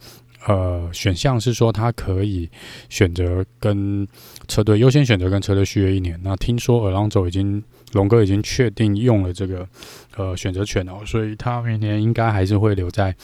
[0.47, 2.51] 呃，选项是说他可以
[2.91, 4.07] 选择跟
[4.47, 6.21] 车队优先选择跟车队续约一年。
[6.23, 9.67] 那听说 Alonso 已经龙哥已经确定用了这个
[10.17, 13.15] 呃选择权哦，所以他明年应该还是会留在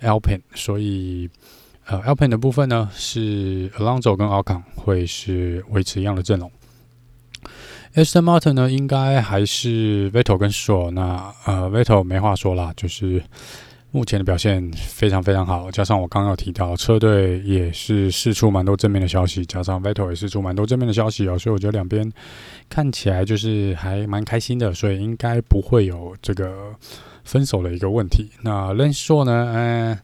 [0.00, 0.42] Alpine。
[0.54, 1.28] 所以
[1.86, 6.52] 呃 Alpine 的部分呢是 Alonso 跟 Ocon 会是维持一样的阵容。
[7.96, 10.92] Aston Martin 呢应该还是 Vettel 跟 Stroll。
[10.92, 13.20] 那呃 Vettel 没话说啦，就是。
[13.92, 22.08] 目前的表现非常非常好，加上我刚刚有提到车队也是释出蛮多正面的消息，加上 Vettel 也释出蛮多正面的消息哦，所以我觉得两边
[22.68, 26.72] 看起来就是还蛮开心的，所以应该不会有这个
[27.24, 28.30] 分手的一个问题。
[28.42, 29.98] 那 Leno 呢，嗯，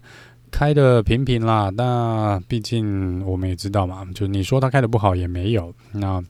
[0.50, 6.20] 开的平平啦，那毕竟我们也知道嘛，就你说他开的不好也没有，那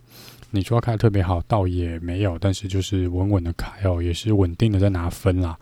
[0.50, 5.56] 你说他开的特别好倒也没有，但是就是稳稳的开哦，也是稳定的在拿分啦。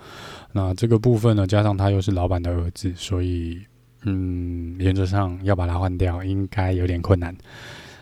[0.57, 3.61] 那这个部分呢，加上他又是老板的儿子，所以
[4.05, 7.37] 嗯，原则上要把它换掉，应该有点困难。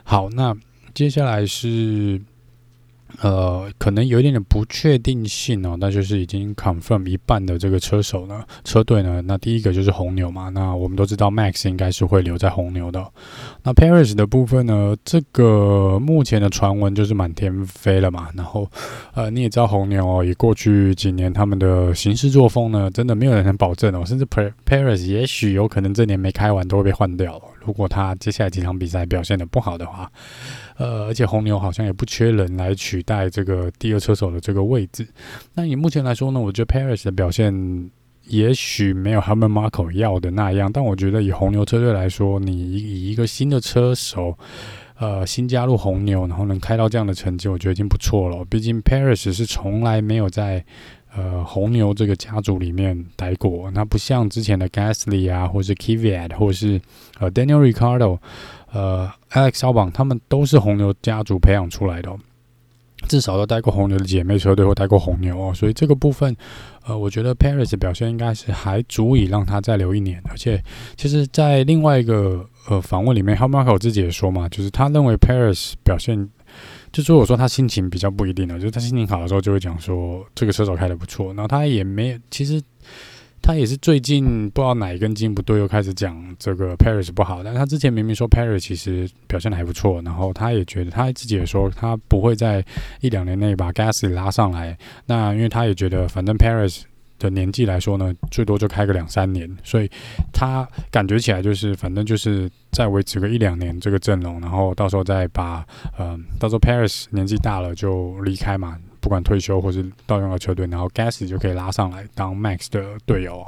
[0.05, 0.55] 好，那
[0.93, 2.21] 接下来是
[3.21, 13.07] 呃，可能有一点点不确定性哦，那就是已经 confirm 一半的这个车手呢，车队呢，那第一个就是红牛嘛，那我们都知道 Max 应该是会留在红牛的。
[13.63, 18.69] 那 Perez 的部分呢，这个目前的传闻就是满天飞了嘛，然后
[19.15, 27.41] 呃，你也知道红牛哦，以过去几年他们的行事作风呢，真的没有人能保证哦，甚至 Perez 也许有可能这年没开完都会被换掉。
[27.65, 30.11] 如果他接下来几场比赛表现得不好的话，
[30.77, 35.07] 呃，而且红牛好像也不缺人来取代这个第二车手的这个位置。
[35.55, 37.91] 那以目前来说呢，我觉得 Paris 的表现
[38.27, 44.39] 也许没有 Helmut Marko 要的那样，但我觉得以红牛车队来说，你以一个新的车手，
[44.99, 48.45] 呃，新加入红牛，然后能开到这样的成绩，我觉得已经不错了。
[48.45, 50.65] 毕竟 Paris 是从来没有在
[51.15, 56.81] 呃红牛这个家族里面待过，那不像之前的 Gasly 啊，或是 Kvyat，或是
[57.19, 58.19] 呃 Daniel r i c a r d o。
[58.73, 62.11] 呃，Alex 肖榜他们都是红牛家族培养出来的，
[63.09, 66.35] 至少都带过红牛的姐妹车队或带过红牛哦，所以这个部分，
[66.87, 70.23] 呃，我觉得 Perez 表现应该是还足以让他再留一年。
[70.31, 70.63] 而且，
[70.97, 76.29] 其实，在另外一个呃访问里面 h a m a r k 自己也说嘛，就是他认为 Perez 表现，
[76.93, 82.63] 就是我说他心情比较不一定的，就是他心情好的时候就会讲说这个车手开得不错，然后他也没有其实。
[83.43, 87.43] 他也是最近不知道哪一根筋不对，又开始讲这个 Perez 不好。
[87.43, 92.65] 但他之前明明说 Perez 其实表现的还不错，然后他也觉得他自己也说他不会在
[93.01, 94.79] 一两年内把 Gasly 拉上来。
[95.07, 96.83] 那因为他也觉得，反正 Perez
[97.19, 99.91] 的年纪来说呢，最多就开个两三年，所以
[100.33, 105.67] 他感觉起来就是反正就是再维持个一两年这个阵容，然后到时候再把
[105.99, 108.79] 嗯，到时候 Perez 年纪大了就离开嘛。
[109.03, 113.45] 不管退休或是到用到车队，然后 Gasly 就可以拉上来当 Max 的队友。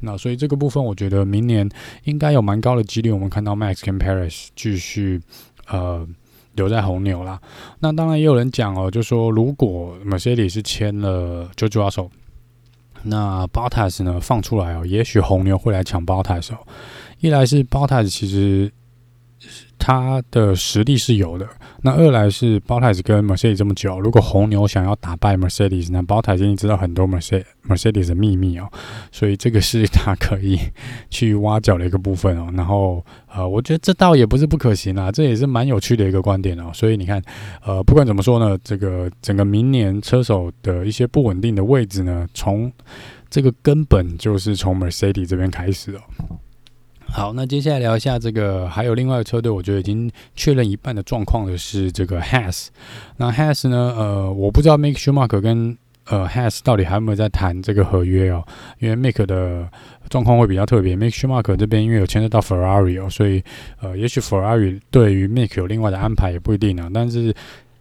[0.00, 1.68] 那所以这个部分，我觉得明年
[2.04, 5.20] 应该有蛮高的几率，我们看到 Max 跟 Paris 继续
[5.68, 6.08] 呃
[6.54, 7.38] 留在红牛啦。
[7.80, 12.08] 那当然也有人讲哦，就说如果 Mercedes 是签了 George Russell，
[13.02, 16.58] 那 Bottas 呢放出来哦，也许红牛会来抢 Bottas 哦。
[17.20, 18.72] 一来是 Bottas 其实。
[19.76, 21.46] 他的实力是有的。
[21.86, 28.66] 那二来是 Bottas 跟 Mercedes 这么久，如果红牛想要打败 Mercedes，那 Bottas 已经知道很多 Mercedes Mercedes 的秘密哦，
[29.12, 30.58] 所以这个是他可以
[31.10, 32.48] 去挖角的一个部分哦。
[32.54, 36.70] 然后呃，我觉得这倒也不是不可行啊，这也是蛮有趣的一个观点哦。
[36.72, 37.22] 所以你看，
[37.62, 42.72] 呃，不管怎么说呢，这个整个明年车手的一些不稳定的位置呢，从
[43.28, 46.00] 这个根本就是从 Mercedes 这边开始哦。
[47.16, 52.66] 好，那接下来聊一下这个，还有另外一个车队，我觉得已经确认一半的状况的是这个 Has。
[53.18, 58.44] 那 Has 呢，呃，我不知道 Make Schumacher 跟呃 Has 到底还有没有在谈这个合约哦，
[58.80, 59.68] 因为 Make 的
[60.10, 63.40] 状况会比较特别 Make Schumacher 这边因为有牵涉到 Ferrari 哦，所以
[63.80, 66.90] 呃，也许 Ferrari 对于 Make 有另外的安排也不一定啊。
[66.92, 67.32] 但是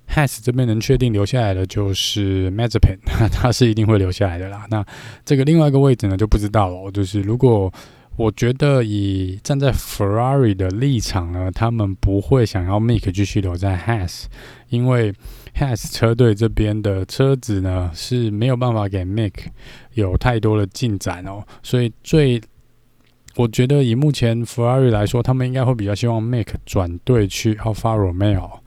[0.10, 3.00] Has 这边能确定留下来的就是 Mazepin，
[3.34, 4.68] 他是一定会留下来的啦。
[4.70, 4.86] 那
[5.26, 7.74] 这个另外一个位置呢就不知道了，就是如果。
[8.16, 14.26] 我觉得以站在 Ferrari 的立场呢，他们不会想要 Mick 继续留在 Has，
[14.70, 15.12] 因为
[15.56, 19.34] Has 车队这边的车子呢是没有办法给 Mick
[19.94, 22.40] 有太多的进展哦，所以最
[23.36, 28.60] 我觉得以目前 Ferrari 来说，他们应该会比较希望 Mick 转队去 Alfa Romeo。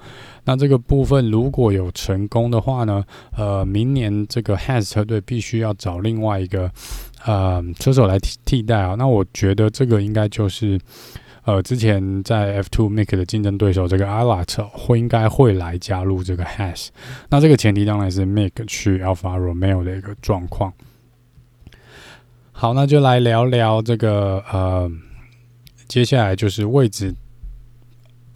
[0.49, 3.05] 那这个部分如果有成功的话呢，
[3.37, 6.73] 呃，明年这个 Has 车队必须要找另外一个。
[7.25, 10.79] 呃，车手来替替代啊，那我觉得这个应该就是，
[11.45, 16.89] 呃，之前在 F2 Make 的竞争对手这个 Alliot 会应该会来加入这个 Haas，
[17.31, 20.73] 那这个前提当然是 Make 去 Alfa Romeo 的一个状况。
[22.53, 24.91] 好，那就来聊聊这个呃，
[25.89, 27.15] 接下来就是位置。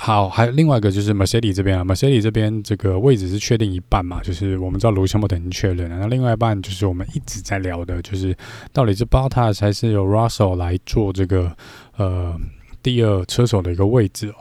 [0.03, 8.35] 好，还有另外一个就是 Mercedes 这边啊，Mercedes 这边这个位置是确定一半嘛，就是我们知道 Lewis Hamilton 已经确认了，那另外一半就是我们一直在聊的，就是
[8.73, 11.55] 到底是 Bottas 还是由 Russell 来做这个
[11.99, 12.35] 呃
[12.83, 14.35] 第二车手的一个位置哦。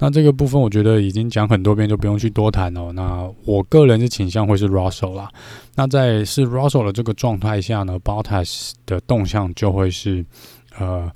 [0.00, 2.90] 那这个部分我觉得已经讲很多遍，就不用去多谈哦。
[2.92, 5.30] 那我个人是倾向会是 Russell 啦。
[5.76, 10.26] 那在是 Russell 的这个状态下呢，Bottas 的动向就会是
[10.76, 11.08] 呃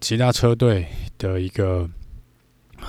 [0.00, 1.88] 其他车队的一个。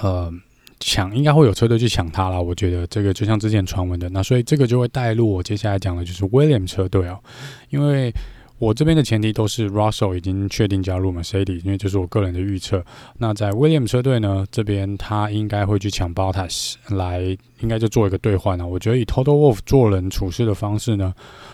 [0.02, 0.32] 呃，
[0.80, 7.20] 抢应该会有车队去抢他啦，我觉得这个就像之前传闻的，那所以这个就会带入我接下来讲的就是 William 车队哦，
[7.70, 8.14] 因为
[8.60, 12.84] 我这边的前提都是 Russell 已经确定加入 Mercedes，因为这是我个人的预测。
[13.18, 18.68] 那在 William 车队呢，这边他应该会去抢 Bottas 来，应该就做一个兑换了。
[18.68, 21.14] 我觉得以 Total Wolf 做人处事的方式呢，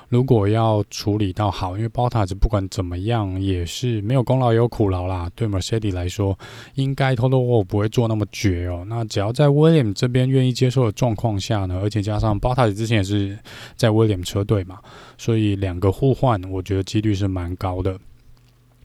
[0.09, 5.29] 如果要处理到好，因为 Bottas 不管怎么样也是没有功劳也有苦劳啦。
[5.35, 6.37] 对 Mercedes 来说，
[6.73, 8.83] 应该 Total Wolf 不会做那么绝哦。
[8.89, 13.37] 那只要在 William 这边愿意接受的状况下呢，而且加上 Bottas 之前也是
[13.75, 14.79] 在 William 车队嘛，
[15.17, 17.97] 所以两个互换，我觉得几率是蛮高的。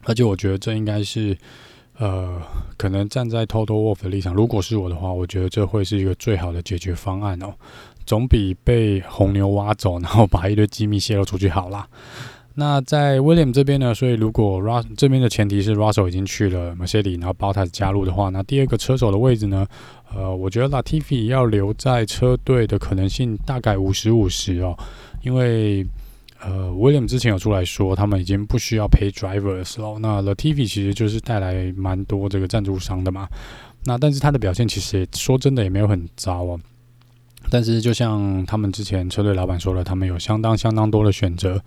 [0.03, 1.35] 而且我觉得这应该是。
[1.97, 2.41] 呃，
[2.77, 7.53] 可能站在 Total Wolf 的立场，如果是我的话，我觉得这会是一个最好的解决方案哦，
[8.05, 11.87] 总比被红牛挖走，然后把一堆机密泄露出去好啦。
[12.55, 19.65] 那在 William 这边呢，所以如果 Rus 这边的前提是 Russell 已经去了 Mercedes，然后 Bottas 加入的话，那第二个车手的位置呢，
[20.13, 24.77] 呃，我觉得 Latifi 要留在车队的可能性大概五十五十哦，
[25.21, 25.85] 因为。
[26.47, 29.97] 呃，William 之前有出来说，他们已经不需要 pay drivers 了。
[29.97, 33.27] 那 Latifi 其实就是带来蛮多这个赞助商的嘛。
[33.85, 36.59] 那但是他的表现其实也说真的也没有很糟哦。
[37.49, 41.59] 但是就像他们之前车队老板说了，他们有相当相当多的选择，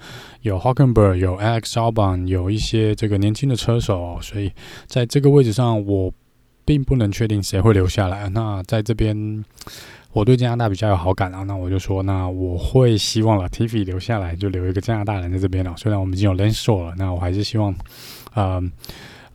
[0.43, 4.53] 有 Hulkenberg，有 Alex Albon，有一些这个年轻的车手，所以
[4.87, 6.13] 在这个位置上，我
[6.65, 8.29] 并不能确定谁会留下来。
[8.29, 9.45] 那在这边。
[10.13, 15.75] 我对加拿大比较有好感啊，那我就说，那我会希望 Latifi 留下来，就留一个加拿大人在这边了。
[15.77, 17.73] 虽然我们已经有 Lenso 了，那我还是希望，
[18.33, 18.61] 呃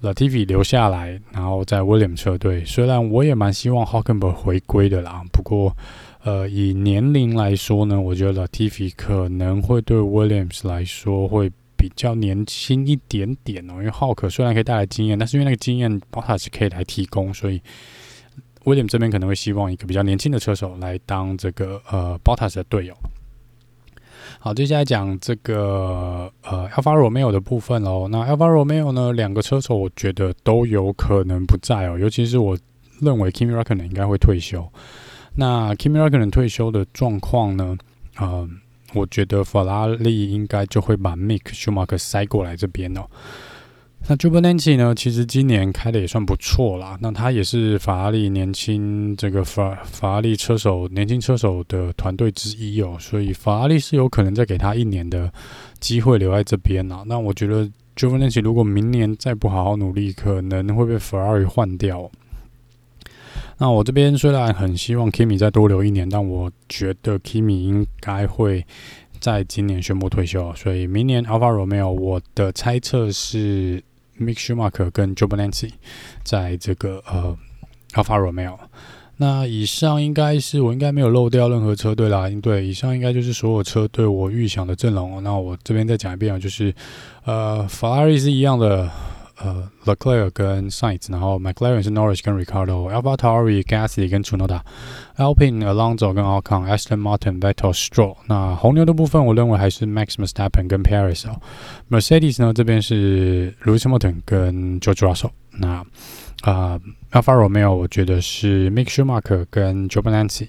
[0.01, 2.65] ，Latifi 留下来，然后在 Williams 车队。
[2.65, 5.73] 虽然我也蛮希望 Hulkenberg 回归的啦，不过，
[6.23, 13.75] 呃，以年龄来说呢，我觉得 Latifi 可能会对 Williams 来说会比较年轻一点点哦。
[13.75, 17.61] 因为 Hulk 虽然可以带来经验，但是因为那个经验 Bottas 可以来提供，所以。
[18.65, 22.95] 威廉这边可能会希望一个比较年轻的车手来当这个呃 Bottas 的队友。
[24.39, 28.07] 好，接下来讲这个呃 Alfa Romeo 的部分喽。
[28.09, 32.57] 那 Alfa Romeo 呢，两个车手我觉得都有可能不在哦，尤其是我
[32.99, 34.67] 认为 Kimi Räikkönen 应该会退休。
[35.35, 37.77] 那 Kimi Räikkönen 退休的状况呢，
[38.17, 38.47] 呃，
[38.93, 43.05] 我觉得法拉利应该就会把 Mick Schumacher 塞过来这边哦。
[44.05, 44.93] 那 Giovinazzi 呢？
[44.93, 46.97] 其实今年开的也算不错啦。
[46.99, 55.31] 那他也是法拉利年轻这个法法拉利车手年轻车手的团队之一哦，所以法拉利是有可能再给他一年的
[55.79, 57.01] 机会留在这边呐。
[57.05, 62.11] 那我觉得 Giovinazzi 如果明年再不好好努力，可能会被法拉利换掉。
[63.57, 68.65] 那我这边虽然很希望 Kimi 再多留一年，但我觉得 Kimi 应该会
[69.21, 73.81] 在今年宣布退休，所以明年 Alfa Romeo 我的猜测是。
[74.19, 75.73] Mick Schumacher 跟 j o b a n a n c i
[76.23, 77.37] 在这个呃
[77.93, 78.57] Alfa Romeo，
[79.17, 82.29] 那以上应该是我应该没有漏掉任何车队啦。
[82.41, 85.23] 对，以上应该就是所有车队我预想的阵容。
[85.23, 86.73] 那我这边再讲一遍啊，就是
[87.25, 88.89] 呃法拉利是一样的。
[89.43, 97.73] 呃，Leclerc 跟 Sainz，然后 McLaren 是 Norris 跟 Ricardo，AlphaTauri Gasly 跟 Tsunoda，Alpine Alonso 跟 Alcon，Aston Martin Vettel
[97.73, 98.15] Straw。
[98.27, 101.41] 那红牛的部分，我认为还是 Max Verstappen 跟 Perez 哦。
[101.89, 105.31] Mercedes 呢，这边是 Lewis Hamilton 跟 George Russell。
[105.51, 105.85] 那
[106.43, 106.79] 啊、
[107.11, 110.47] Alfa Romeo 我觉得是 Mick Schumacher 跟 joban anti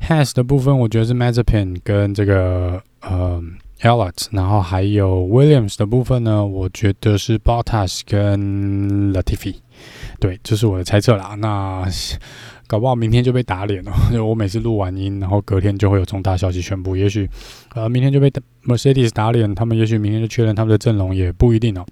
[0.00, 3.42] has 的部分，我觉得是 Mazepin 跟这个呃。
[3.84, 9.56] Elliott 然后还有 Williams 的部分呢，我觉得是 Bottas 跟 Latifi，
[10.18, 11.34] 对，这是我的猜测啦。
[11.34, 11.86] 那
[12.66, 17.28] 搞不好明天就被打脸了，就 我每次录完音，然后隔天就会有重大消息宣布，也许
[17.74, 18.32] 呃明天就被
[18.66, 21.84] Mercedes 打脸，他们也许明天就确认他们的阵容，也不一定哦。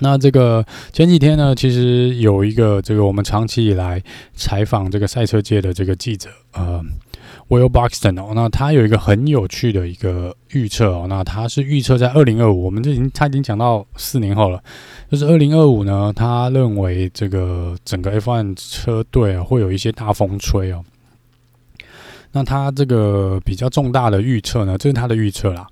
[0.00, 4.02] 那这个前几天呢，其实有一个这个我们长期以来
[4.32, 6.82] 采访这个赛车界的这个记者，呃。
[7.48, 14.62] Will Buxton 哦，那他有一个很有趣的一个预测哦，那他是预测在二零二五，我们这已经他已经讲到四年后了，
[15.10, 20.82] 就是二零二五呢，他认为这个整个 F1 车队啊会有一些大风吹哦。
[22.32, 25.66] 那他这个比较重大的预测呢，这是他的预测啦。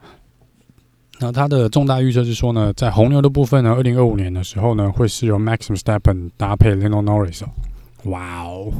[1.18, 7.48] 那他的重大预测是说呢，在红牛的部分呢，二零二五年的时候呢，会是由 Max Verstappen 搭配 Lando Norris 哦。
[8.04, 8.72] 哇哦！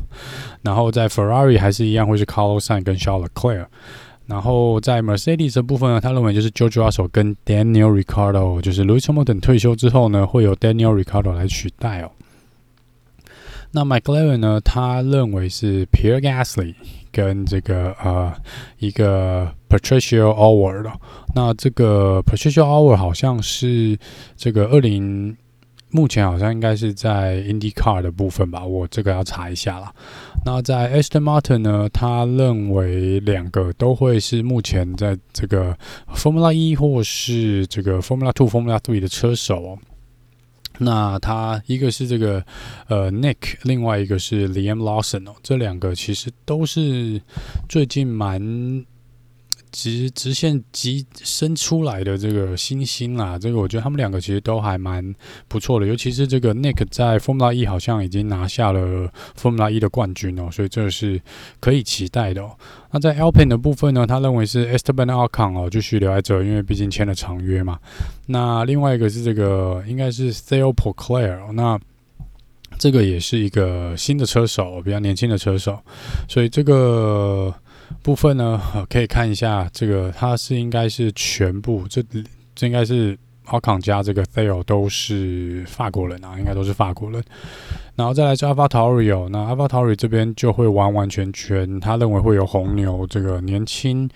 [0.62, 3.66] 然后在 Ferrari 还是一样会是 Carlos Sain 跟 Charles Leclerc。
[4.26, 9.02] 然后在 Mercedes 的部分呢，他认为就是 George Russell 跟 Daniel r i c a r d o 就是 Lewis
[9.02, 12.10] Hamilton 退休之后呢，会有 Daniel r i c a r d o 来取代哦。
[13.72, 16.74] 那 McLaren 呢，他认为是 Pierre Gasly
[17.10, 18.32] 跟这个呃
[18.78, 20.90] 一个 Patricio O'Ward。
[21.34, 23.98] 那这个 Patricio O'Ward 好像是
[24.36, 25.36] 这个二零。
[25.92, 29.94] 目前好像应该是在 IndyCar 的部分吧，我这个要查一下啦。
[30.44, 35.76] 那在 Aston Martin 呢，他认为两个都会是目前在这个
[36.14, 39.78] Formula 一或是这个 Formula Two、Formula Three 的车手哦。
[40.78, 42.42] 那他一个是这个
[42.88, 47.20] 呃 Nick，另外一个是 Liam Lawson 哦，这两个其实都是
[47.68, 48.84] 最近蛮。
[49.72, 55.02] 直直线急伸出来的这个新星啊，这个我觉得他们两个其实都还蛮
[55.48, 61.20] 不错的，尤其是这个 Nick 在 Formula E 好像已经拿下了 Formula E 的冠军哦，所以这是
[61.58, 62.54] 可以期待的哦。
[62.90, 67.78] 那在 Alpine 的部分呢，他认为是 Esteban Ocon 哦，继续留在这，因为毕竟签了长约嘛。
[68.26, 71.80] 那另外一个是这个应该是 t h e o p o c l a i r 那
[72.78, 75.80] 这个也是一个新的车手，比较年轻的车手，
[76.28, 77.54] 所以这个。
[78.02, 82.02] 部分呢，可以看一下这个，它是应该是全部，这
[82.54, 87.22] 这应该是奥康加这个 Theo 都是法国人啊，应该都是法国人。
[87.94, 94.08] 然后再来是 AlphaTauri 哦，那 AlphaTauri 这边就会完完全全，他认为会有红牛这个年轻。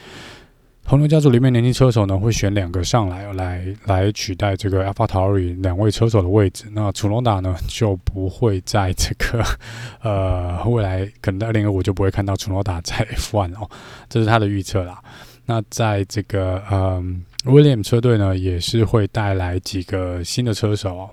[0.89, 6.66] 红牛家族里面年轻车手呢，会选两个上来，来来取代这个 AlphaTauri 两位车手的位置。
[6.70, 9.45] 那楚龙达呢，就不会在这个
[10.01, 13.68] 呃未来可能在二零二五就不会看到楚诺达在 F1 哦，
[14.09, 15.03] 这是他的预测啦。
[15.45, 17.03] 那在这个呃
[17.45, 21.11] Williams 车队呢，也是会带来几个新的车手哦。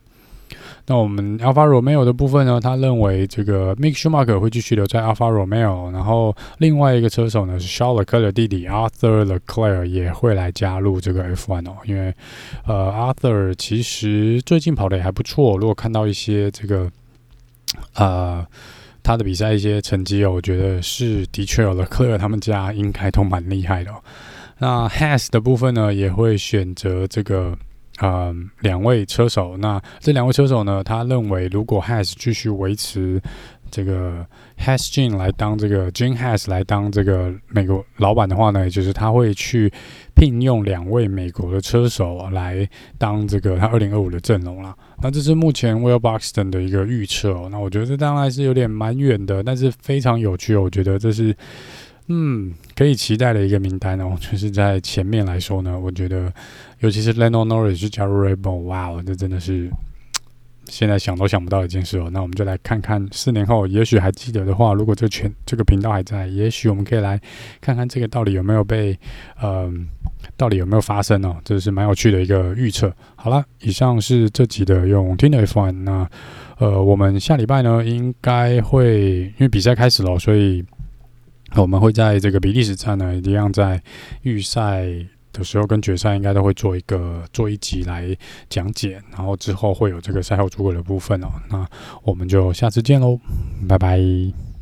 [0.86, 11.24] 那我们 Alpha Romeo 的部分呢，他认为这个 Mick Schumacher 会继续留在 Alpha Romeo，然后另外一个车手呢是 Charles Leclerc 弟弟 Arthur Leclerc 也会来加入这个
[11.36, 12.14] F1 哦，因为
[12.66, 16.90] 呃 Arthur 其实最近跑的也还不错，如果看到一些这个
[17.96, 18.46] 呃
[19.02, 23.92] 他的比赛一些成绩哦，我觉得是的确有 Leclerc 他们家应该都蛮厉害的。
[24.60, 27.58] 那 Has 的部分呢，也会选择这个。
[28.06, 33.22] 嗯，两位车手，那这两位车手呢，他认为如果 Has 继续维持
[33.72, 34.28] 这个
[34.60, 39.72] Has Gene 来当这个 Gene Has 来当这个美国老板的话呢，也就是他会去
[40.14, 44.76] 聘用两位美国的车手来当这个他二零二五的阵容啦。
[45.02, 47.48] 那这是目前 Will Buxton 的一个预测哦。
[47.50, 50.58] 那我觉得这当然是有点蛮远的，但是非常有趣。
[50.58, 51.34] 我觉得这是。
[52.08, 56.32] 嗯，可以期待的一个名单哦，就是在前面来说呢，我觉得，
[56.80, 59.72] 尤其是 Lando Norris 是加入 Red Bull，哇哦，这真的是
[60.66, 62.10] 现在想都想不到一件事哦。
[62.12, 67.18] 那我们就来看看四年后，也许还记得的话，如果这全这个频道还在，也许我们可以来
[67.62, 68.92] 看看这个到底有没有被，
[69.42, 69.88] 嗯、
[70.22, 72.94] 呃，到底有没有发生哦，这是蛮有趣的一个预测。
[73.16, 76.06] 好了，以上是这集的用听的 F1，那
[76.58, 80.66] 呃，我们下礼拜呢，应该会因为比赛开始了，所以。
[81.56, 83.82] 我们会在这个比利时站呢，一样在
[84.24, 84.86] 预赛
[85.32, 88.16] 的时候跟决赛应该都会做一个做一集来
[88.50, 91.28] 讲解，然后之后会有这个赛后诸葛的部分哦。
[91.50, 91.68] 那
[92.04, 93.20] 我们就下次见喽，
[93.68, 94.53] 拜拜。